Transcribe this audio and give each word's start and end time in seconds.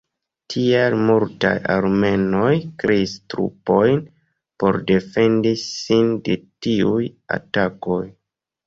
Tial, 0.51 0.95
multaj 1.09 1.51
armenoj 1.73 2.55
kreis 2.85 3.15
trupojn 3.35 4.03
por 4.65 4.81
defendi 4.95 5.57
sin 5.69 6.13
de 6.27 6.43
tiuj 6.67 7.01
atakoj. 7.41 8.05